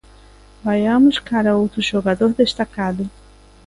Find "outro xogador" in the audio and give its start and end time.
1.63-2.31